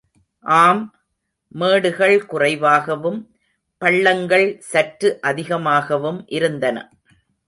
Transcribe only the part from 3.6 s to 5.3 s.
பள்ளங்கள் சற்று